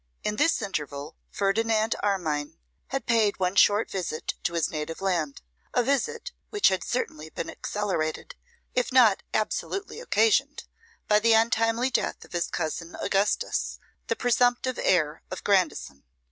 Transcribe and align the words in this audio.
In 0.23 0.37
this 0.37 0.63
interval 0.63 1.15
Ferdinand 1.29 1.95
Armine 2.01 2.57
had 2.87 3.05
paid 3.05 3.37
one 3.39 3.55
short 3.55 3.91
visit 3.91 4.33
to 4.41 4.53
his 4.53 4.71
native 4.71 4.99
land; 4.99 5.43
a 5.75 5.83
visit 5.83 6.31
which 6.49 6.69
had 6.69 6.83
certainly 6.83 7.29
been 7.29 7.51
accelerated, 7.51 8.33
if 8.73 8.91
not 8.91 9.21
absolutely 9.31 9.99
occasioned, 9.99 10.63
by 11.07 11.19
the 11.19 11.33
untimely 11.33 11.91
death 11.91 12.25
of 12.25 12.33
his 12.33 12.47
cousin 12.47 12.97
Augustus, 12.99 13.77
the 14.07 14.15
presumptive 14.15 14.79
heir 14.81 15.21
of 15.29 15.43
Grandison. 15.43 16.03